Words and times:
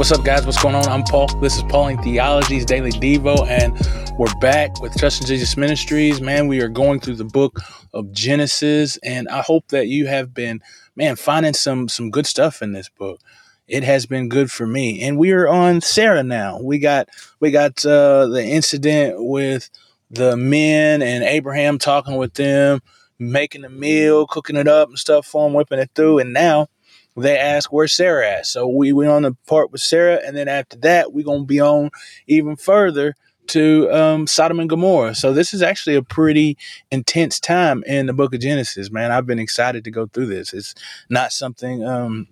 What's 0.00 0.12
up, 0.12 0.24
guys? 0.24 0.46
What's 0.46 0.62
going 0.62 0.74
on? 0.74 0.88
I'm 0.88 1.02
Paul. 1.02 1.26
This 1.42 1.58
is 1.58 1.62
Pauling 1.64 2.00
Theology's 2.02 2.64
Daily 2.64 2.90
Devo, 2.90 3.46
and 3.46 3.78
we're 4.18 4.34
back 4.40 4.80
with 4.80 4.96
Trust 4.96 5.20
in 5.20 5.26
Jesus 5.26 5.58
Ministries. 5.58 6.22
Man, 6.22 6.48
we 6.48 6.62
are 6.62 6.70
going 6.70 7.00
through 7.00 7.16
the 7.16 7.26
book 7.26 7.60
of 7.92 8.10
Genesis, 8.10 8.96
and 9.02 9.28
I 9.28 9.42
hope 9.42 9.68
that 9.68 9.88
you 9.88 10.06
have 10.06 10.32
been, 10.32 10.62
man, 10.96 11.16
finding 11.16 11.52
some 11.52 11.86
some 11.86 12.10
good 12.10 12.26
stuff 12.26 12.62
in 12.62 12.72
this 12.72 12.88
book. 12.88 13.20
It 13.68 13.84
has 13.84 14.06
been 14.06 14.30
good 14.30 14.50
for 14.50 14.66
me, 14.66 15.02
and 15.02 15.18
we 15.18 15.32
are 15.32 15.46
on 15.46 15.82
Sarah 15.82 16.22
now. 16.22 16.58
We 16.62 16.78
got 16.78 17.10
we 17.38 17.50
got 17.50 17.84
uh, 17.84 18.26
the 18.28 18.42
incident 18.42 19.16
with 19.18 19.68
the 20.10 20.34
men 20.34 21.02
and 21.02 21.24
Abraham 21.24 21.76
talking 21.76 22.16
with 22.16 22.32
them, 22.32 22.80
making 23.18 23.66
a 23.66 23.68
meal, 23.68 24.26
cooking 24.26 24.56
it 24.56 24.66
up 24.66 24.88
and 24.88 24.98
stuff 24.98 25.26
for 25.26 25.44
them, 25.44 25.52
whipping 25.52 25.78
it 25.78 25.90
through, 25.94 26.20
and 26.20 26.32
now 26.32 26.68
they 27.16 27.38
ask 27.38 27.72
where 27.72 27.88
Sarah 27.88 28.30
at. 28.30 28.46
So 28.46 28.68
we 28.68 28.92
went 28.92 29.10
on 29.10 29.22
the 29.22 29.36
part 29.46 29.72
with 29.72 29.80
Sarah, 29.80 30.20
and 30.24 30.36
then 30.36 30.48
after 30.48 30.76
that, 30.78 31.12
we're 31.12 31.24
gonna 31.24 31.44
be 31.44 31.60
on 31.60 31.90
even 32.26 32.56
further 32.56 33.14
to 33.48 33.90
um, 33.90 34.26
Sodom 34.26 34.60
and 34.60 34.70
Gomorrah. 34.70 35.14
So 35.14 35.32
this 35.32 35.52
is 35.52 35.60
actually 35.62 35.96
a 35.96 36.02
pretty 36.02 36.56
intense 36.90 37.40
time 37.40 37.82
in 37.84 38.06
the 38.06 38.12
Book 38.12 38.32
of 38.32 38.40
Genesis, 38.40 38.90
man. 38.90 39.10
I've 39.10 39.26
been 39.26 39.40
excited 39.40 39.84
to 39.84 39.90
go 39.90 40.06
through 40.06 40.26
this. 40.26 40.52
It's 40.52 40.74
not 41.08 41.32
something 41.32 41.84
um, 41.84 42.28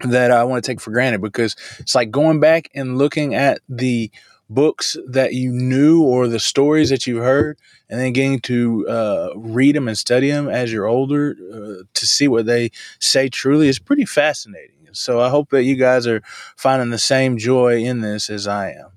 that 0.00 0.30
I 0.30 0.44
want 0.44 0.64
to 0.64 0.70
take 0.70 0.80
for 0.80 0.92
granted 0.92 1.20
because 1.20 1.56
it's 1.80 1.94
like 1.94 2.10
going 2.10 2.38
back 2.38 2.68
and 2.74 2.96
looking 2.96 3.34
at 3.34 3.60
the 3.68 4.10
books 4.54 4.96
that 5.06 5.34
you 5.34 5.52
knew 5.52 6.02
or 6.02 6.28
the 6.28 6.40
stories 6.40 6.90
that 6.90 7.06
you 7.06 7.18
heard 7.18 7.58
and 7.88 8.00
then 8.00 8.12
getting 8.12 8.40
to 8.40 8.86
uh, 8.88 9.30
read 9.36 9.74
them 9.74 9.88
and 9.88 9.98
study 9.98 10.30
them 10.30 10.48
as 10.48 10.72
you're 10.72 10.86
older 10.86 11.36
uh, 11.52 11.84
to 11.94 12.06
see 12.06 12.28
what 12.28 12.46
they 12.46 12.70
say 12.98 13.28
truly 13.28 13.68
is 13.68 13.78
pretty 13.78 14.04
fascinating. 14.04 14.70
So 14.92 15.20
I 15.20 15.30
hope 15.30 15.50
that 15.50 15.64
you 15.64 15.76
guys 15.76 16.06
are 16.06 16.22
finding 16.56 16.90
the 16.90 16.98
same 16.98 17.38
joy 17.38 17.82
in 17.82 18.00
this 18.00 18.28
as 18.28 18.46
I 18.46 18.70
am. 18.72 18.90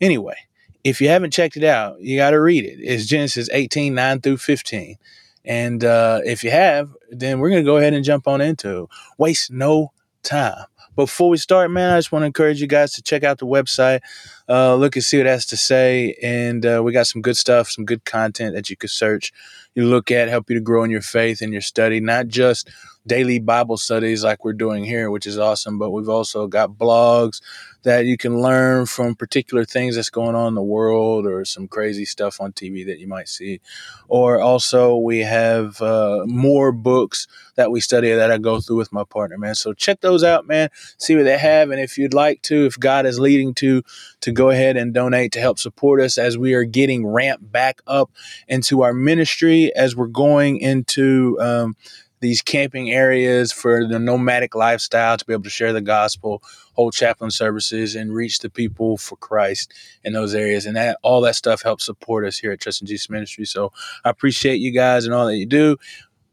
Anyway, 0.00 0.36
if 0.84 1.00
you 1.00 1.08
haven't 1.08 1.32
checked 1.32 1.56
it 1.56 1.64
out, 1.64 2.00
you 2.00 2.16
got 2.16 2.30
to 2.30 2.40
read 2.40 2.64
it. 2.64 2.78
It's 2.80 3.06
Genesis 3.06 3.48
18 3.52 3.94
9 3.94 4.20
through 4.20 4.38
15. 4.38 4.96
And 5.44 5.84
uh, 5.84 6.20
if 6.24 6.44
you 6.44 6.50
have, 6.50 6.94
then 7.10 7.38
we're 7.38 7.50
going 7.50 7.62
to 7.64 7.70
go 7.70 7.78
ahead 7.78 7.94
and 7.94 8.04
jump 8.04 8.28
on 8.28 8.40
into. 8.40 8.88
Waste 9.18 9.50
no 9.50 9.92
time. 10.22 10.66
Before 10.96 11.28
we 11.28 11.36
start, 11.36 11.70
man, 11.70 11.92
I 11.92 11.98
just 11.98 12.12
want 12.12 12.22
to 12.22 12.26
encourage 12.26 12.60
you 12.60 12.66
guys 12.66 12.92
to 12.94 13.02
check 13.02 13.22
out 13.22 13.38
the 13.38 13.46
website, 13.46 14.00
uh, 14.48 14.74
look 14.74 14.96
and 14.96 15.04
see 15.04 15.18
what 15.18 15.26
it 15.26 15.30
has 15.30 15.46
to 15.46 15.56
say. 15.56 16.16
And 16.22 16.66
uh, 16.66 16.82
we 16.84 16.92
got 16.92 17.06
some 17.06 17.22
good 17.22 17.36
stuff, 17.36 17.70
some 17.70 17.84
good 17.84 18.04
content 18.04 18.54
that 18.54 18.68
you 18.68 18.76
could 18.76 18.90
search, 18.90 19.32
you 19.74 19.84
look 19.84 20.10
at, 20.10 20.28
help 20.28 20.50
you 20.50 20.56
to 20.56 20.60
grow 20.60 20.82
in 20.82 20.90
your 20.90 21.00
faith 21.00 21.40
and 21.40 21.52
your 21.52 21.62
study, 21.62 22.00
not 22.00 22.26
just 22.28 22.68
daily 23.06 23.38
Bible 23.38 23.76
studies 23.76 24.22
like 24.22 24.44
we're 24.44 24.52
doing 24.52 24.84
here, 24.84 25.10
which 25.10 25.26
is 25.26 25.38
awesome, 25.38 25.78
but 25.78 25.90
we've 25.90 26.08
also 26.08 26.46
got 26.46 26.72
blogs 26.72 27.40
that 27.82 28.04
you 28.04 28.18
can 28.18 28.40
learn 28.40 28.84
from 28.84 29.14
particular 29.14 29.64
things 29.64 29.96
that's 29.96 30.10
going 30.10 30.34
on 30.34 30.48
in 30.48 30.54
the 30.54 30.62
world 30.62 31.26
or 31.26 31.44
some 31.44 31.66
crazy 31.66 32.04
stuff 32.04 32.40
on 32.40 32.52
TV 32.52 32.84
that 32.84 32.98
you 32.98 33.08
might 33.08 33.28
see. 33.28 33.60
Or 34.08 34.40
also, 34.40 34.96
we 34.96 35.20
have 35.20 35.80
uh, 35.80 36.24
more 36.26 36.72
books 36.72 37.26
that 37.54 37.70
we 37.70 37.80
study 37.80 38.12
that 38.12 38.30
I 38.30 38.36
go 38.36 38.60
through 38.60 38.76
with 38.76 38.92
my 38.92 39.04
partner, 39.04 39.38
man. 39.38 39.54
So 39.54 39.72
check 39.72 40.02
those 40.02 40.22
out, 40.22 40.46
man. 40.46 40.68
See 40.98 41.16
what 41.16 41.24
they 41.24 41.38
have. 41.38 41.70
And 41.70 41.80
if 41.80 41.96
you'd 41.96 42.14
like 42.14 42.42
to, 42.42 42.66
if 42.66 42.78
God 42.78 43.06
is 43.06 43.18
leading 43.18 43.54
to, 43.54 43.82
to 44.20 44.32
go 44.32 44.50
ahead 44.50 44.76
and 44.76 44.92
donate 44.92 45.32
to 45.32 45.40
help 45.40 45.58
support 45.58 46.02
us 46.02 46.18
as 46.18 46.36
we 46.36 46.52
are 46.52 46.64
getting 46.64 47.06
ramped 47.06 47.50
back 47.50 47.80
up 47.86 48.10
into 48.46 48.82
our 48.82 48.92
ministry, 48.92 49.74
as 49.74 49.96
we're 49.96 50.06
going 50.06 50.58
into, 50.58 51.38
um, 51.40 51.76
these 52.20 52.42
camping 52.42 52.90
areas 52.90 53.52
for 53.52 53.86
the 53.86 53.98
nomadic 53.98 54.54
lifestyle 54.54 55.16
to 55.16 55.24
be 55.24 55.32
able 55.32 55.42
to 55.44 55.50
share 55.50 55.72
the 55.72 55.80
gospel, 55.80 56.42
hold 56.74 56.92
chaplain 56.92 57.30
services, 57.30 57.94
and 57.94 58.14
reach 58.14 58.40
the 58.40 58.50
people 58.50 58.96
for 58.96 59.16
Christ 59.16 59.72
in 60.04 60.12
those 60.12 60.34
areas. 60.34 60.66
And 60.66 60.76
that 60.76 60.98
all 61.02 61.20
that 61.22 61.36
stuff 61.36 61.62
helps 61.62 61.84
support 61.84 62.26
us 62.26 62.38
here 62.38 62.52
at 62.52 62.60
Trust 62.60 62.82
in 62.82 62.86
Jesus 62.86 63.10
Ministry. 63.10 63.44
So 63.46 63.72
I 64.04 64.10
appreciate 64.10 64.56
you 64.56 64.72
guys 64.72 65.04
and 65.04 65.14
all 65.14 65.26
that 65.26 65.36
you 65.36 65.46
do. 65.46 65.76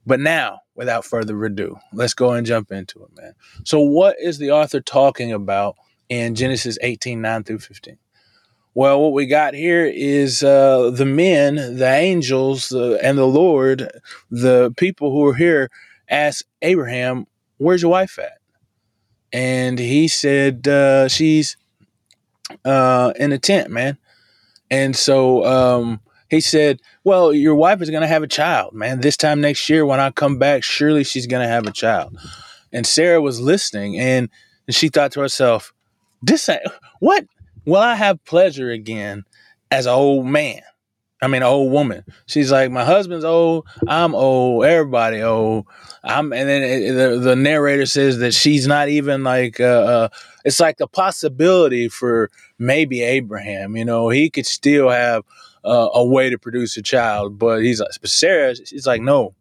But 0.05 0.21
now, 0.21 0.61
without 0.75 1.03
further 1.03 1.43
ado, 1.43 1.77
let's 1.91 2.13
go 2.13 2.31
and 2.31 2.47
jump 2.47 2.71
into 2.71 3.03
it, 3.03 3.09
man. 3.21 3.33
So, 3.65 3.81
what 3.81 4.15
is 4.21 4.37
the 4.37 4.51
author 4.51 4.79
talking 4.79 5.33
about 5.33 5.75
in 6.07 6.33
Genesis 6.33 6.77
18 6.81 7.21
9 7.21 7.43
through 7.43 7.59
15? 7.59 7.97
Well, 8.77 9.01
what 9.01 9.13
we 9.13 9.25
got 9.25 9.55
here 9.55 9.88
is 9.88 10.43
uh, 10.43 10.91
the 10.91 11.03
men, 11.03 11.55
the 11.55 11.89
angels, 11.89 12.69
the, 12.69 12.99
and 13.01 13.17
the 13.17 13.25
Lord, 13.25 13.89
the 14.29 14.71
people 14.77 15.09
who 15.09 15.25
are 15.25 15.33
here, 15.33 15.71
asked 16.07 16.43
Abraham, 16.61 17.25
"Where's 17.57 17.81
your 17.81 17.89
wife 17.89 18.19
at?" 18.19 18.38
And 19.33 19.79
he 19.79 20.07
said, 20.07 20.67
uh, 20.67 21.07
"She's 21.07 21.57
uh, 22.63 23.13
in 23.15 23.31
a 23.31 23.39
tent, 23.39 23.71
man." 23.71 23.97
And 24.69 24.95
so 24.95 25.44
um, 25.44 25.99
he 26.29 26.39
said, 26.39 26.79
"Well, 27.03 27.33
your 27.33 27.55
wife 27.55 27.81
is 27.81 27.89
going 27.89 28.03
to 28.03 28.07
have 28.07 28.21
a 28.21 28.27
child, 28.27 28.73
man. 28.73 29.01
This 29.01 29.17
time 29.17 29.41
next 29.41 29.67
year, 29.69 29.88
when 29.88 29.99
I 29.99 30.11
come 30.11 30.38
back, 30.38 30.63
surely 30.63 31.03
she's 31.03 31.25
going 31.25 31.41
to 31.41 31.51
have 31.51 31.65
a 31.65 31.71
child." 31.71 32.15
And 32.71 32.85
Sarah 32.85 33.21
was 33.21 33.41
listening, 33.41 33.97
and, 33.97 34.29
and 34.67 34.75
she 34.75 34.89
thought 34.89 35.13
to 35.13 35.21
herself, 35.21 35.73
"This 36.21 36.47
what." 36.99 37.25
Will 37.67 37.81
I 37.81 37.95
have 37.95 38.23
pleasure 38.23 38.72
again 38.72 39.25
as 39.69 39.88
an 39.88 39.91
old 39.91 40.25
man? 40.25 40.61
I 41.22 41.28
mean, 41.28 41.41
an 41.41 41.50
old 41.50 41.69
woman. 41.69 42.05
She's 42.25 42.50
like, 42.50 42.72
my 42.72 42.85
husband's 42.85 43.25
old. 43.25 43.67
I'm 43.89 44.16
old. 44.16 44.63
Everybody 44.63 45.22
old. 45.22 45.66
I'm, 46.01 46.31
and 46.31 46.47
then 46.47 46.63
it, 46.63 46.94
the, 46.94 47.19
the 47.19 47.35
narrator 47.35 47.85
says 47.85 48.19
that 48.19 48.33
she's 48.33 48.67
not 48.67 48.88
even 48.88 49.25
like, 49.25 49.59
uh, 49.59 49.63
uh, 49.63 50.09
it's 50.45 50.61
like 50.61 50.79
a 50.79 50.88
possibility 50.88 51.89
for 51.89 52.31
maybe 52.57 53.01
Abraham. 53.01 53.75
You 53.75 53.83
know, 53.83 54.07
he 54.07 54.29
could 54.29 54.45
still 54.45 54.88
have 54.88 55.25
uh, 55.66 55.89
a 55.94 56.06
way 56.06 56.29
to 56.29 56.38
produce 56.38 56.77
a 56.77 56.81
child, 56.81 57.38
but 57.38 57.63
he's 57.63 57.81
like, 57.81 57.89
but 58.00 58.09
Sarah, 58.09 58.56
she's 58.56 58.88
like, 58.88 59.01
no, 59.01 59.35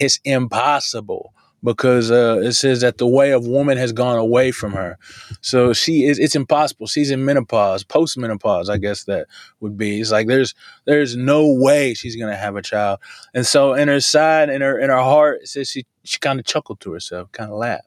it's 0.00 0.18
impossible 0.24 1.32
because 1.62 2.10
uh, 2.10 2.40
it 2.42 2.52
says 2.52 2.82
that 2.82 2.98
the 2.98 3.06
way 3.06 3.32
of 3.32 3.46
woman 3.46 3.76
has 3.76 3.92
gone 3.92 4.18
away 4.18 4.50
from 4.50 4.72
her. 4.72 4.98
So 5.40 5.72
she 5.72 6.04
is 6.04 6.18
it's 6.18 6.36
impossible. 6.36 6.86
She's 6.86 7.10
in 7.10 7.24
menopause, 7.24 7.84
post 7.84 8.16
menopause, 8.16 8.70
I 8.70 8.78
guess 8.78 9.04
that 9.04 9.26
would 9.60 9.76
be. 9.76 10.00
It's 10.00 10.12
like 10.12 10.28
there's 10.28 10.54
there's 10.84 11.16
no 11.16 11.52
way 11.52 11.94
she's 11.94 12.16
gonna 12.16 12.36
have 12.36 12.56
a 12.56 12.62
child. 12.62 13.00
And 13.34 13.46
so 13.46 13.74
in 13.74 13.88
her 13.88 14.00
side, 14.00 14.50
in 14.50 14.60
her 14.60 14.78
in 14.78 14.90
her 14.90 14.96
heart, 14.96 15.40
it 15.42 15.48
says 15.48 15.68
she 15.70 15.86
she 16.04 16.18
kind 16.18 16.38
of 16.38 16.46
chuckled 16.46 16.80
to 16.80 16.92
herself, 16.92 17.32
kind 17.32 17.50
of 17.50 17.58
laughed. 17.58 17.84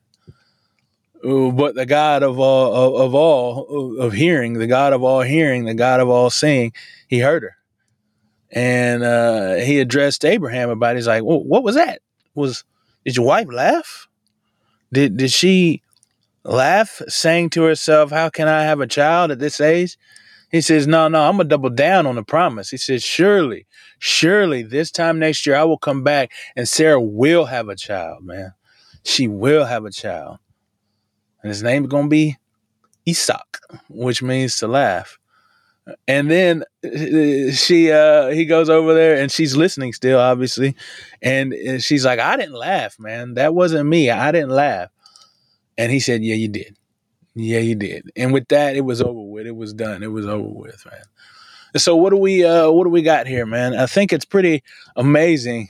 But 1.24 1.76
the 1.76 1.86
God 1.86 2.24
of 2.24 2.40
all 2.40 2.74
of, 2.74 3.02
of 3.02 3.16
all 3.16 4.00
of 4.00 4.12
hearing, 4.12 4.54
the 4.54 4.68
God 4.68 4.92
of 4.92 5.04
all 5.04 5.22
hearing, 5.22 5.66
the 5.66 5.76
God 5.76 6.00
of 6.00 6.10
all 6.10 6.30
seeing, 6.30 6.74
he 7.08 7.20
heard 7.20 7.44
her. 7.44 7.56
And 8.54 9.02
uh, 9.04 9.56
he 9.56 9.80
addressed 9.80 10.26
Abraham 10.26 10.70
about 10.70 10.96
it. 10.96 10.98
He's 10.98 11.08
like, 11.08 11.24
well, 11.24 11.42
what 11.42 11.64
was 11.64 11.76
that? 11.76 12.02
Was 12.34 12.66
did 13.06 13.18
your 13.18 13.26
wife 13.26 13.48
laugh? 13.52 14.08
Did 14.92 15.18
did 15.18 15.32
she 15.32 15.82
laugh, 16.44 17.02
saying 17.08 17.52
to 17.52 17.64
herself, 17.64 18.12
How 18.12 18.30
can 18.30 18.48
I 18.48 18.64
have 18.64 18.82
a 18.82 18.88
child 18.88 19.32
at 19.32 19.40
this 19.40 19.62
age? 19.62 19.98
He 20.52 20.62
says, 20.62 20.88
No, 20.88 21.08
no, 21.08 21.22
I'm 21.22 21.38
gonna 21.38 21.50
double 21.50 21.70
down 21.70 22.06
on 22.06 22.16
the 22.16 22.24
promise. 22.24 22.70
He 22.70 22.78
says, 22.78 23.04
Surely, 23.04 23.68
surely 24.00 24.64
this 24.64 24.92
time 24.92 25.20
next 25.20 25.46
year 25.46 25.56
I 25.56 25.64
will 25.64 25.78
come 25.78 26.04
back 26.04 26.32
and 26.56 26.68
Sarah 26.68 27.02
will 27.02 27.46
have 27.46 27.70
a 27.70 27.76
child, 27.76 28.24
man. 28.24 28.54
She 29.04 29.28
will 29.28 29.66
have 29.66 29.86
a 29.86 29.92
child. 29.92 30.38
And 31.42 31.50
his 31.50 31.64
name's 31.64 31.88
gonna 31.88 32.08
be 32.08 32.38
Isaac, 33.08 33.60
which 33.90 34.22
means 34.22 34.58
to 34.58 34.68
laugh. 34.68 35.18
And 36.08 36.30
then 36.30 36.64
she 37.54 37.92
uh 37.92 38.30
he 38.30 38.46
goes 38.46 38.70
over 38.70 38.94
there 38.94 39.18
and 39.18 39.32
she's 39.32 39.56
listening 39.56 39.94
still 39.94 40.20
obviously. 40.20 40.76
And 41.22 41.54
she's 41.80 42.06
like 42.06 42.20
I 42.20 42.38
didn't 42.38 42.56
laugh 42.56 43.00
man. 43.00 43.34
That 43.36 43.54
wasn't 43.54 43.90
me. 43.90 44.10
I 44.10 44.32
didn't 44.32 44.52
laugh. 44.52 44.90
And 45.78 45.92
he 45.92 46.00
said 46.00 46.24
yeah 46.24 46.36
you 46.36 46.48
did. 46.48 46.78
Yeah 47.36 47.60
you 47.60 47.76
did. 47.76 48.12
And 48.16 48.34
with 48.34 48.48
that 48.50 48.76
it 48.76 48.82
was 48.82 49.02
over 49.02 49.22
with. 49.22 49.48
It 49.48 49.56
was 49.56 49.74
done. 49.74 50.04
It 50.04 50.12
was 50.12 50.28
over 50.28 50.48
with 50.48 50.86
man 50.86 51.02
so 51.78 51.96
what 51.96 52.10
do 52.10 52.18
we 52.18 52.44
uh, 52.44 52.70
what 52.70 52.84
do 52.84 52.90
we 52.90 53.02
got 53.02 53.28
here, 53.28 53.46
man? 53.46 53.74
I 53.76 53.86
think 53.86 54.12
it's 54.12 54.26
pretty 54.26 54.64
amazing. 54.96 55.70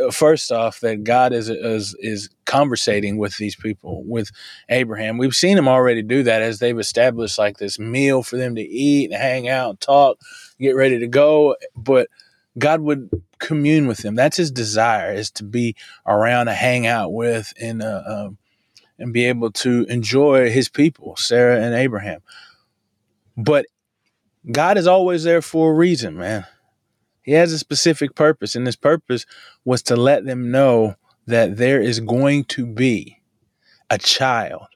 Uh, 0.00 0.10
first 0.10 0.52
off, 0.52 0.80
that 0.80 1.04
God 1.04 1.32
is 1.32 1.48
is 1.48 1.96
is 2.00 2.28
conversating 2.44 3.18
with 3.18 3.36
these 3.36 3.56
people, 3.56 4.02
with 4.04 4.30
Abraham. 4.68 5.18
We've 5.18 5.34
seen 5.34 5.56
him 5.56 5.68
already 5.68 6.02
do 6.02 6.22
that 6.22 6.42
as 6.42 6.58
they've 6.58 6.78
established 6.78 7.38
like 7.38 7.58
this 7.58 7.78
meal 7.78 8.22
for 8.22 8.36
them 8.36 8.54
to 8.56 8.62
eat 8.62 9.10
and 9.10 9.20
hang 9.20 9.48
out 9.48 9.70
and 9.70 9.80
talk, 9.80 10.18
get 10.58 10.76
ready 10.76 10.98
to 10.98 11.06
go. 11.06 11.56
But 11.74 12.08
God 12.58 12.80
would 12.80 13.10
commune 13.38 13.86
with 13.86 13.98
them. 13.98 14.14
That's 14.14 14.36
His 14.36 14.50
desire 14.50 15.12
is 15.12 15.30
to 15.32 15.44
be 15.44 15.76
around 16.06 16.46
to 16.46 16.54
hang 16.54 16.86
out 16.86 17.12
with 17.12 17.52
and 17.60 17.82
uh, 17.82 18.02
um, 18.06 18.38
and 18.98 19.12
be 19.12 19.24
able 19.26 19.52
to 19.52 19.84
enjoy 19.88 20.50
His 20.50 20.68
people, 20.68 21.16
Sarah 21.16 21.60
and 21.62 21.74
Abraham. 21.74 22.20
But 23.36 23.66
God 24.50 24.78
is 24.78 24.86
always 24.86 25.24
there 25.24 25.42
for 25.42 25.72
a 25.72 25.74
reason, 25.74 26.16
man. 26.16 26.46
He 27.22 27.32
has 27.32 27.52
a 27.52 27.58
specific 27.58 28.14
purpose, 28.14 28.54
and 28.54 28.66
this 28.66 28.76
purpose 28.76 29.26
was 29.64 29.82
to 29.84 29.96
let 29.96 30.24
them 30.24 30.50
know 30.50 30.94
that 31.26 31.58
there 31.58 31.80
is 31.80 32.00
going 32.00 32.44
to 32.44 32.64
be 32.66 33.20
a 33.90 33.98
child. 33.98 34.66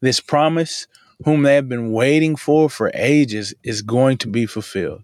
This 0.00 0.20
promise 0.20 0.86
whom 1.24 1.42
they 1.42 1.54
have 1.54 1.68
been 1.68 1.92
waiting 1.92 2.36
for 2.36 2.68
for 2.68 2.90
ages, 2.94 3.54
is 3.62 3.82
going 3.82 4.18
to 4.18 4.28
be 4.28 4.46
fulfilled. 4.46 5.02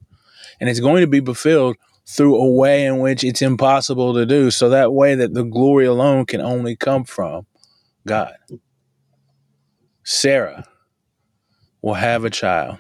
And 0.60 0.68
it's 0.68 0.80
going 0.80 1.00
to 1.00 1.06
be 1.06 1.20
fulfilled 1.20 1.76
through 2.06 2.36
a 2.36 2.52
way 2.52 2.84
in 2.84 2.98
which 2.98 3.25
it's 3.25 3.42
impossible 3.42 4.14
to 4.14 4.26
do. 4.26 4.50
So 4.50 4.68
that 4.70 4.92
way 4.92 5.14
that 5.14 5.34
the 5.34 5.44
glory 5.44 5.86
alone 5.86 6.26
can 6.26 6.40
only 6.40 6.76
come 6.76 7.04
from 7.04 7.46
God. 8.06 8.34
Sarah 10.04 10.64
will 11.80 11.94
have 11.94 12.25
a 12.25 12.30
child. 12.30 12.78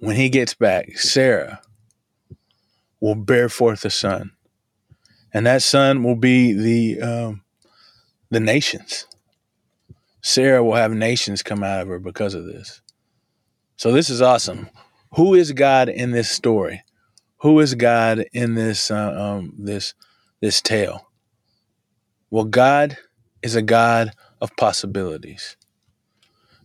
When 0.00 0.16
he 0.16 0.28
gets 0.28 0.54
back, 0.54 0.98
Sarah 0.98 1.60
will 3.00 3.14
bear 3.14 3.48
forth 3.48 3.84
a 3.84 3.90
son. 3.90 4.32
And 5.32 5.46
that 5.46 5.62
son 5.62 6.02
will 6.02 6.16
be 6.16 6.52
the 6.52 7.00
um, 7.02 7.44
the 8.30 8.40
nations. 8.40 9.06
Sarah 10.22 10.64
will 10.64 10.74
have 10.74 10.92
nations 10.92 11.42
come 11.42 11.62
out 11.62 11.82
of 11.82 11.88
her 11.88 11.98
because 11.98 12.34
of 12.34 12.46
this. 12.46 12.80
So 13.76 13.92
this 13.92 14.08
is 14.08 14.22
awesome. 14.22 14.70
Who 15.16 15.34
is 15.34 15.52
God 15.52 15.88
in 15.88 16.12
this 16.12 16.30
story? 16.30 16.82
Who 17.38 17.60
is 17.60 17.74
God 17.74 18.24
in 18.32 18.54
this 18.54 18.90
uh, 18.90 19.12
um, 19.20 19.54
this 19.58 19.94
this 20.40 20.60
tale? 20.62 21.10
Well, 22.30 22.44
God 22.44 22.96
is 23.42 23.54
a 23.54 23.62
God 23.62 24.12
of 24.40 24.56
possibilities. 24.56 25.56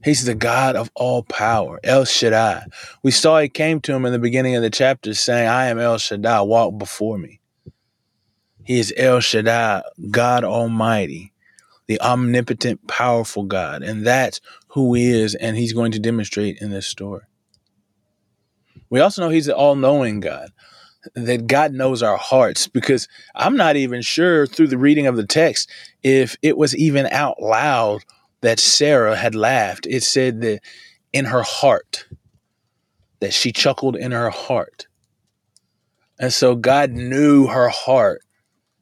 He's 0.03 0.23
the 0.23 0.35
God 0.35 0.75
of 0.75 0.89
all 0.95 1.23
power, 1.23 1.79
El 1.83 2.05
Shaddai. 2.05 2.65
We 3.03 3.11
saw 3.11 3.39
he 3.39 3.49
came 3.49 3.81
to 3.81 3.93
him 3.93 4.05
in 4.05 4.13
the 4.13 4.19
beginning 4.19 4.55
of 4.55 4.61
the 4.61 4.69
chapter 4.69 5.13
saying, 5.13 5.49
I 5.49 5.65
am 5.65 5.79
El 5.79 5.97
Shaddai, 5.97 6.41
walk 6.41 6.77
before 6.77 7.17
me. 7.17 7.41
He 8.63 8.79
is 8.79 8.93
El 8.95 9.19
Shaddai, 9.19 9.83
God 10.09 10.43
Almighty, 10.43 11.33
the 11.87 11.99
omnipotent, 12.01 12.87
powerful 12.87 13.43
God. 13.43 13.83
And 13.83 14.05
that's 14.05 14.39
who 14.69 14.93
he 14.93 15.09
is, 15.09 15.35
and 15.35 15.57
he's 15.57 15.73
going 15.73 15.91
to 15.91 15.99
demonstrate 15.99 16.59
in 16.61 16.69
this 16.69 16.87
story. 16.87 17.23
We 18.89 19.01
also 19.01 19.21
know 19.21 19.29
he's 19.29 19.47
the 19.47 19.55
all 19.55 19.75
knowing 19.75 20.19
God, 20.19 20.51
that 21.15 21.47
God 21.47 21.73
knows 21.73 22.01
our 22.01 22.17
hearts, 22.17 22.67
because 22.67 23.07
I'm 23.35 23.57
not 23.57 23.75
even 23.75 24.01
sure 24.01 24.47
through 24.47 24.67
the 24.67 24.77
reading 24.77 25.07
of 25.07 25.15
the 25.17 25.25
text 25.25 25.69
if 26.03 26.37
it 26.41 26.57
was 26.57 26.75
even 26.75 27.05
out 27.07 27.41
loud 27.41 28.03
that 28.41 28.59
Sarah 28.59 29.15
had 29.15 29.35
laughed. 29.35 29.85
It 29.85 30.03
said 30.03 30.41
that 30.41 30.61
in 31.13 31.25
her 31.25 31.43
heart, 31.43 32.05
that 33.19 33.33
she 33.33 33.51
chuckled 33.51 33.95
in 33.95 34.11
her 34.11 34.29
heart. 34.29 34.87
And 36.19 36.33
so 36.33 36.55
God 36.55 36.91
knew 36.91 37.47
her 37.47 37.69
heart, 37.69 38.21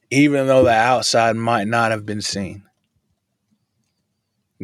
even 0.09 0.48
though 0.48 0.63
the 0.63 0.71
outside 0.71 1.36
might 1.36 1.68
not 1.68 1.92
have 1.92 2.06
been 2.06 2.21
seen. 2.21 2.63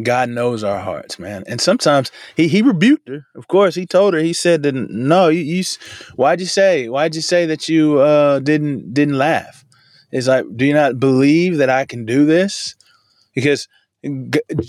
God 0.02 0.30
knows 0.30 0.64
our 0.64 0.80
hearts, 0.80 1.20
man. 1.20 1.44
And 1.46 1.62
sometimes 1.62 2.12
he, 2.36 2.48
he 2.48 2.64
rebuked 2.64 3.08
her. 3.10 3.28
Of 3.36 3.48
course, 3.48 3.76
he 3.76 3.86
told 3.86 4.16
her. 4.16 4.20
He 4.22 4.34
said 4.34 4.64
that 4.64 4.74
no, 4.74 5.28
you, 5.28 5.42
you 5.42 5.64
why'd 6.16 6.40
you 6.40 6.48
say 6.48 6.90
why'd 6.90 7.14
you 7.14 7.22
say 7.22 7.46
that 7.46 7.70
you 7.70 8.00
uh, 8.00 8.40
didn't 8.40 8.94
didn't 8.94 9.18
laugh? 9.18 9.64
It's 10.12 10.28
like, 10.28 10.46
do 10.56 10.66
you 10.66 10.74
not 10.74 11.00
believe 11.00 11.58
that 11.58 11.70
I 11.70 11.86
can 11.86 12.06
do 12.06 12.26
this? 12.26 12.76
Because 13.36 13.68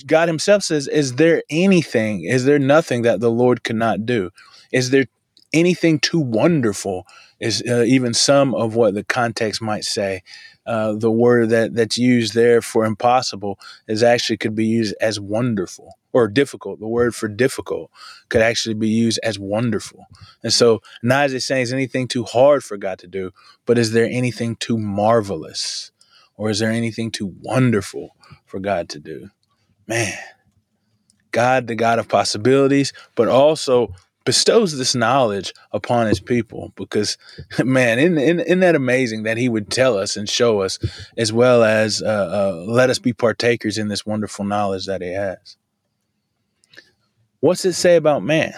God 0.06 0.28
Himself 0.28 0.62
says, 0.62 0.88
"Is 0.88 1.14
there 1.16 1.42
anything? 1.50 2.24
Is 2.24 2.44
there 2.44 2.58
nothing 2.58 3.02
that 3.02 3.20
the 3.20 3.30
Lord 3.30 3.64
cannot 3.64 4.06
do? 4.06 4.30
Is 4.72 4.90
there 4.90 5.06
anything 5.52 5.98
too 5.98 6.20
wonderful?" 6.20 7.06
Is 7.40 7.62
uh, 7.68 7.82
even 7.86 8.14
some 8.14 8.54
of 8.54 8.74
what 8.74 8.94
the 8.94 9.04
context 9.04 9.60
might 9.60 9.84
say 9.84 10.22
uh, 10.66 10.94
the 10.94 11.10
word 11.10 11.50
that 11.50 11.74
that's 11.74 11.98
used 11.98 12.34
there 12.34 12.62
for 12.62 12.84
impossible 12.84 13.58
is 13.86 14.02
actually 14.02 14.36
could 14.36 14.54
be 14.54 14.66
used 14.66 14.94
as 15.00 15.20
wonderful 15.20 15.98
or 16.12 16.28
difficult. 16.28 16.80
The 16.80 16.88
word 16.88 17.14
for 17.14 17.28
difficult 17.28 17.90
could 18.28 18.40
actually 18.40 18.74
be 18.74 18.88
used 18.88 19.20
as 19.22 19.38
wonderful. 19.38 20.06
And 20.42 20.52
so, 20.52 20.80
not 21.02 21.24
as 21.24 21.34
it 21.34 21.40
saying 21.40 21.62
is 21.62 21.72
anything 21.72 22.08
too 22.08 22.24
hard 22.24 22.64
for 22.64 22.76
God 22.76 22.98
to 23.00 23.06
do, 23.06 23.32
but 23.66 23.78
is 23.78 23.92
there 23.92 24.06
anything 24.06 24.56
too 24.56 24.78
marvelous, 24.78 25.90
or 26.36 26.50
is 26.50 26.58
there 26.58 26.70
anything 26.70 27.10
too 27.10 27.34
wonderful 27.40 28.10
for 28.46 28.60
God 28.60 28.88
to 28.90 28.98
do? 28.98 29.30
Man, 29.86 30.16
God, 31.30 31.66
the 31.66 31.74
God 31.74 31.98
of 31.98 32.08
possibilities, 32.08 32.92
but 33.14 33.28
also 33.28 33.94
bestows 34.24 34.76
this 34.76 34.94
knowledge 34.94 35.52
upon 35.72 36.06
his 36.06 36.20
people 36.20 36.72
because 36.76 37.18
man 37.64 37.98
isn't, 37.98 38.40
isn't, 38.40 38.60
that 38.60 38.74
amazing 38.74 39.24
that 39.24 39.36
he 39.36 39.48
would 39.48 39.70
tell 39.70 39.98
us 39.98 40.16
and 40.16 40.28
show 40.28 40.62
us 40.62 40.78
as 41.16 41.32
well 41.32 41.62
as 41.62 42.02
uh, 42.02 42.06
uh, 42.06 42.64
let 42.66 42.90
us 42.90 42.98
be 42.98 43.12
partakers 43.12 43.78
in 43.78 43.88
this 43.88 44.06
wonderful 44.06 44.44
knowledge 44.44 44.86
that 44.86 45.02
he 45.02 45.12
has 45.12 45.56
what's 47.40 47.64
it 47.64 47.74
say 47.74 47.96
about 47.96 48.22
man 48.22 48.54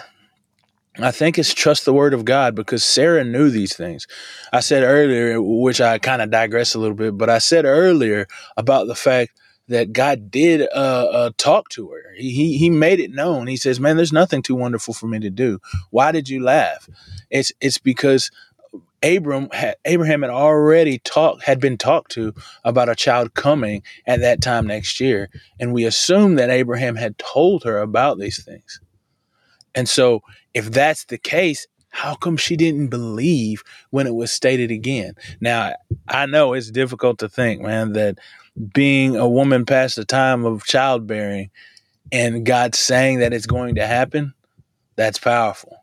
I 0.99 1.11
think 1.11 1.37
it's 1.37 1.53
trust 1.53 1.85
the 1.85 1.93
word 1.93 2.13
of 2.13 2.25
God 2.25 2.55
because 2.55 2.83
Sarah 2.83 3.23
knew 3.23 3.49
these 3.49 3.75
things. 3.75 4.07
I 4.51 4.61
said 4.61 4.83
earlier, 4.83 5.41
which 5.41 5.79
I 5.79 5.99
kind 5.99 6.21
of 6.21 6.31
digress 6.31 6.73
a 6.73 6.79
little 6.79 6.95
bit, 6.95 7.17
but 7.17 7.29
I 7.29 7.37
said 7.37 7.65
earlier 7.65 8.27
about 8.55 8.87
the 8.87 8.95
fact 8.95 9.39
that 9.67 9.93
God 9.93 10.31
did 10.31 10.61
uh, 10.61 11.07
uh, 11.11 11.31
talk 11.37 11.69
to 11.69 11.89
her. 11.89 12.13
He 12.15 12.57
he 12.57 12.69
made 12.69 12.99
it 12.99 13.11
known. 13.11 13.47
He 13.47 13.57
says, 13.57 13.79
"Man, 13.79 13.97
there's 13.97 14.13
nothing 14.13 14.41
too 14.41 14.55
wonderful 14.55 14.93
for 14.93 15.07
me 15.07 15.19
to 15.19 15.29
do. 15.29 15.59
Why 15.91 16.11
did 16.11 16.29
you 16.29 16.41
laugh?" 16.41 16.89
It's 17.29 17.51
it's 17.61 17.77
because 17.77 18.31
Abram 19.03 19.49
had, 19.51 19.75
Abraham 19.85 20.21
had 20.21 20.31
already 20.31 20.99
talked 20.99 21.43
had 21.43 21.59
been 21.59 21.77
talked 21.77 22.11
to 22.13 22.33
about 22.63 22.89
a 22.89 22.95
child 22.95 23.33
coming 23.33 23.83
at 24.07 24.21
that 24.21 24.41
time 24.41 24.65
next 24.65 24.99
year, 24.99 25.29
and 25.59 25.73
we 25.73 25.85
assume 25.85 26.35
that 26.35 26.49
Abraham 26.49 26.95
had 26.95 27.17
told 27.17 27.63
her 27.63 27.77
about 27.77 28.17
these 28.17 28.43
things. 28.43 28.79
And 29.77 29.87
so, 29.87 30.23
if 30.55 30.71
that's 30.71 31.05
the 31.05 31.19
case, 31.19 31.67
how 31.89 32.15
come 32.15 32.35
she 32.35 32.55
didn't 32.55 32.87
believe 32.87 33.63
when 33.91 34.07
it 34.07 34.15
was 34.15 34.31
stated 34.31 34.71
again? 34.71 35.13
Now, 35.39 35.75
I 36.07 36.25
know 36.25 36.53
it's 36.53 36.71
difficult 36.71 37.19
to 37.19 37.29
think, 37.29 37.61
man, 37.61 37.93
that 37.93 38.17
being 38.73 39.15
a 39.15 39.29
woman 39.29 39.65
past 39.65 39.95
the 39.95 40.03
time 40.03 40.45
of 40.45 40.63
childbearing 40.63 41.51
and 42.11 42.43
God 42.43 42.73
saying 42.73 43.19
that 43.19 43.33
it's 43.33 43.45
going 43.45 43.75
to 43.75 43.85
happen, 43.85 44.33
that's 44.95 45.19
powerful. 45.19 45.77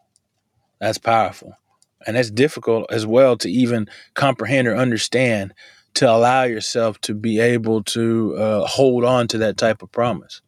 That's 0.81 0.99
powerful. 0.99 1.57
And 2.05 2.17
it's 2.17 2.33
difficult 2.33 2.87
as 2.91 3.07
well 3.07 3.37
to 3.39 3.49
even 3.49 3.87
comprehend 4.15 4.67
or 4.67 4.75
understand 4.77 5.55
to 5.95 6.11
allow 6.11 6.43
yourself 6.43 7.01
to 7.03 7.15
be 7.15 7.39
able 7.39 7.85
to 7.85 8.35
uh, 8.37 8.67
hold 8.67 9.05
on 9.05 9.29
to 9.29 9.39
that 9.39 9.57
type 9.57 9.83
of 9.83 9.93
promise. 9.93 10.43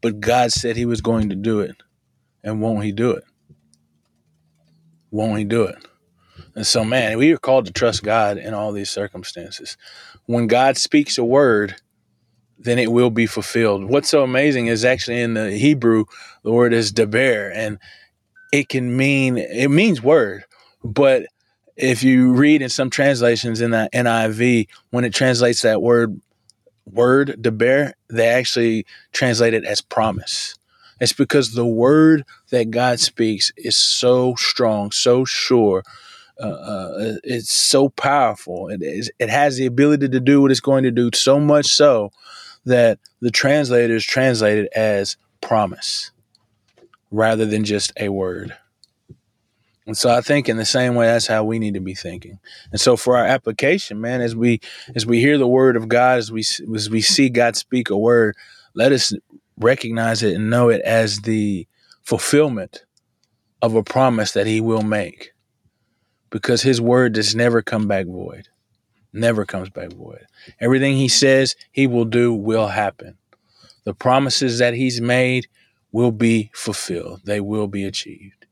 But 0.00 0.20
God 0.20 0.52
said 0.52 0.76
He 0.76 0.86
was 0.86 1.00
going 1.00 1.30
to 1.30 1.34
do 1.34 1.58
it. 1.58 1.74
And 2.42 2.60
won't 2.60 2.84
He 2.84 2.92
do 2.92 3.12
it? 3.12 3.24
Won't 5.10 5.38
He 5.38 5.44
do 5.44 5.62
it? 5.62 5.76
And 6.54 6.66
so, 6.66 6.84
man, 6.84 7.18
we 7.18 7.32
are 7.32 7.38
called 7.38 7.66
to 7.66 7.72
trust 7.72 8.02
God 8.02 8.36
in 8.38 8.54
all 8.54 8.72
these 8.72 8.90
circumstances 8.90 9.76
when 10.28 10.46
God 10.46 10.76
speaks 10.76 11.16
a 11.16 11.24
word, 11.24 11.76
then 12.58 12.78
it 12.78 12.92
will 12.92 13.08
be 13.08 13.24
fulfilled. 13.24 13.84
What's 13.84 14.10
so 14.10 14.22
amazing 14.22 14.66
is 14.66 14.84
actually 14.84 15.22
in 15.22 15.32
the 15.32 15.52
Hebrew, 15.52 16.04
the 16.42 16.52
word 16.52 16.74
is 16.74 16.92
deber, 16.92 17.50
and 17.50 17.78
it 18.52 18.68
can 18.68 18.94
mean 18.94 19.38
it 19.38 19.68
means 19.68 20.02
word, 20.02 20.44
but 20.84 21.24
if 21.76 22.02
you 22.02 22.34
read 22.34 22.60
in 22.60 22.68
some 22.68 22.90
translations 22.90 23.62
in 23.62 23.70
the 23.70 23.88
NIV, 23.94 24.68
when 24.90 25.04
it 25.04 25.14
translates 25.14 25.62
that 25.62 25.80
word 25.80 26.20
word 26.84 27.40
deber, 27.40 27.94
they 28.10 28.28
actually 28.28 28.84
translate 29.12 29.54
it 29.54 29.64
as 29.64 29.80
promise. 29.80 30.57
It's 31.00 31.12
because 31.12 31.52
the 31.52 31.66
word 31.66 32.24
that 32.50 32.70
God 32.70 33.00
speaks 33.00 33.52
is 33.56 33.76
so 33.76 34.34
strong, 34.36 34.90
so 34.90 35.24
sure, 35.24 35.82
uh, 36.40 36.46
uh, 36.46 37.14
it's 37.24 37.52
so 37.52 37.88
powerful. 37.88 38.68
It 38.68 38.82
is. 38.82 39.10
It 39.18 39.28
has 39.28 39.56
the 39.56 39.66
ability 39.66 40.08
to 40.08 40.20
do 40.20 40.40
what 40.40 40.50
it's 40.50 40.60
going 40.60 40.84
to 40.84 40.90
do. 40.90 41.10
So 41.12 41.40
much 41.40 41.66
so 41.66 42.10
that 42.64 42.98
the 43.20 43.30
translators 43.30 44.04
translate 44.04 44.58
it 44.58 44.68
as 44.74 45.16
promise 45.40 46.12
rather 47.10 47.46
than 47.46 47.64
just 47.64 47.92
a 47.98 48.08
word. 48.08 48.56
And 49.86 49.96
so 49.96 50.10
I 50.10 50.20
think 50.20 50.50
in 50.50 50.58
the 50.58 50.66
same 50.66 50.94
way, 50.94 51.06
that's 51.06 51.26
how 51.26 51.44
we 51.44 51.58
need 51.58 51.74
to 51.74 51.80
be 51.80 51.94
thinking. 51.94 52.38
And 52.70 52.80
so 52.80 52.94
for 52.94 53.16
our 53.16 53.24
application, 53.24 54.00
man, 54.00 54.20
as 54.20 54.36
we 54.36 54.60
as 54.94 55.06
we 55.06 55.18
hear 55.18 55.38
the 55.38 55.48
word 55.48 55.76
of 55.76 55.88
God, 55.88 56.18
as 56.18 56.30
we 56.30 56.40
as 56.74 56.90
we 56.90 57.00
see 57.00 57.30
God 57.30 57.56
speak 57.56 57.88
a 57.88 57.96
word, 57.96 58.36
let 58.74 58.92
us 58.92 59.14
recognize 59.58 60.22
it 60.22 60.34
and 60.34 60.50
know 60.50 60.68
it 60.68 60.80
as 60.82 61.20
the 61.20 61.66
fulfillment 62.02 62.84
of 63.60 63.74
a 63.74 63.82
promise 63.82 64.32
that 64.32 64.46
He 64.46 64.60
will 64.60 64.82
make 64.82 65.32
because 66.30 66.62
his 66.62 66.80
word 66.80 67.14
does 67.14 67.34
never 67.34 67.62
come 67.62 67.86
back 67.86 68.06
void. 68.06 68.48
Never 69.12 69.44
comes 69.44 69.70
back 69.70 69.92
void. 69.92 70.26
Everything 70.60 70.96
he 70.96 71.08
says 71.08 71.56
he 71.72 71.86
will 71.86 72.04
do 72.04 72.32
will 72.32 72.68
happen. 72.68 73.16
The 73.84 73.94
promises 73.94 74.58
that 74.58 74.74
he's 74.74 75.00
made 75.00 75.46
will 75.92 76.12
be 76.12 76.50
fulfilled, 76.54 77.22
they 77.24 77.40
will 77.40 77.66
be 77.66 77.84
achieved. 77.84 78.46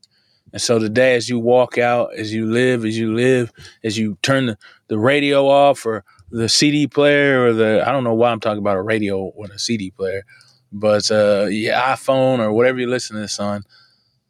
And 0.53 0.61
so 0.61 0.79
today, 0.79 1.15
as 1.15 1.29
you 1.29 1.37
walk 1.39 1.77
out, 1.77 2.15
as 2.15 2.33
you 2.33 2.45
live, 2.45 2.85
as 2.85 2.97
you 2.97 3.13
live, 3.13 3.51
as 3.83 3.97
you 3.97 4.17
turn 4.21 4.47
the, 4.47 4.57
the 4.87 4.97
radio 4.97 5.45
off 5.45 5.85
or 5.85 6.03
the 6.31 6.49
CD 6.49 6.87
player 6.87 7.45
or 7.45 7.53
the, 7.53 7.83
I 7.85 7.91
don't 7.91 8.05
know 8.05 8.13
why 8.13 8.31
I'm 8.31 8.39
talking 8.39 8.59
about 8.59 8.77
a 8.77 8.81
radio 8.81 9.19
or 9.19 9.45
a 9.45 9.59
CD 9.59 9.91
player, 9.91 10.23
But 10.71 11.09
uh, 11.11 11.47
your 11.49 11.75
iPhone 11.75 12.39
or 12.39 12.51
whatever 12.51 12.79
you 12.79 12.87
listen 12.87 13.15
to 13.15 13.21
this 13.21 13.39
on, 13.39 13.63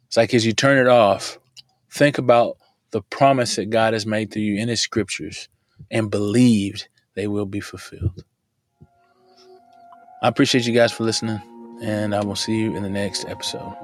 it's 0.06 0.16
like 0.16 0.32
as 0.34 0.46
you 0.46 0.52
turn 0.52 0.78
it 0.78 0.88
off, 0.88 1.38
think 1.90 2.18
about 2.18 2.56
the 2.90 3.02
promise 3.02 3.56
that 3.56 3.70
God 3.70 3.92
has 3.92 4.06
made 4.06 4.32
to 4.32 4.40
you 4.40 4.60
in 4.60 4.68
His 4.68 4.80
scriptures 4.80 5.48
and 5.90 6.10
believed 6.10 6.88
they 7.14 7.26
will 7.26 7.46
be 7.46 7.60
fulfilled. 7.60 8.24
I 10.22 10.28
appreciate 10.28 10.66
you 10.66 10.72
guys 10.72 10.92
for 10.92 11.04
listening, 11.04 11.40
and 11.82 12.14
I 12.14 12.24
will 12.24 12.36
see 12.36 12.56
you 12.58 12.76
in 12.76 12.82
the 12.82 12.90
next 12.90 13.24
episode. 13.28 13.76